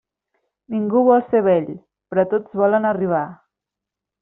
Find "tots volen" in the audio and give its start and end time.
2.33-2.91